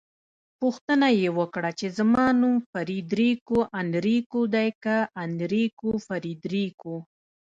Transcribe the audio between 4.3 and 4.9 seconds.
دی